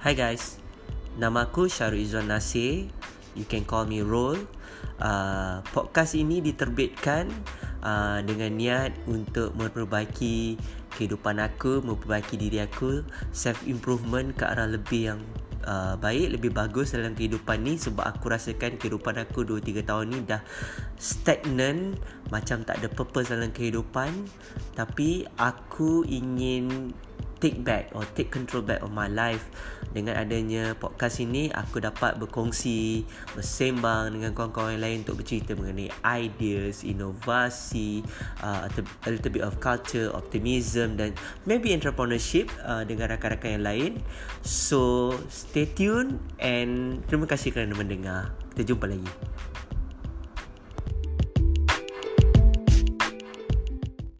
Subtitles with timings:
[0.00, 0.56] Hi guys,
[1.20, 2.88] nama aku Syarul Izzuan Nasir.
[3.36, 4.48] You can call me Roll.
[4.96, 7.28] Uh, podcast ini diterbitkan
[7.84, 10.56] uh, dengan niat untuk memperbaiki
[10.96, 15.20] kehidupan aku, memperbaiki diri aku, self improvement ke arah lebih yang
[15.68, 20.16] uh, baik, lebih bagus dalam kehidupan ni sebab aku rasakan kehidupan aku 2 3 tahun
[20.16, 20.40] ni dah
[20.96, 21.92] stagnan,
[22.32, 24.16] macam tak ada purpose dalam kehidupan,
[24.72, 26.96] tapi aku ingin
[27.40, 29.48] take back or take control back of my life.
[29.90, 33.02] Dengan adanya podcast ini aku dapat berkongsi
[33.34, 38.06] bersembang dengan kawan-kawan lain untuk bercerita mengenai ideas inovasi
[38.44, 41.10] uh, a little bit of culture optimism dan
[41.42, 43.92] maybe entrepreneurship uh, dengan rakan-rakan yang lain.
[44.46, 48.30] So stay tune and terima kasih kerana mendengar.
[48.54, 49.10] Kita jumpa lagi